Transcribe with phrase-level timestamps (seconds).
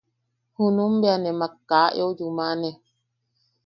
[0.55, 2.69] Junum bea nemak kaa eu yumane.